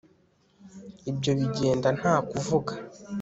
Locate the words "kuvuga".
2.29-2.73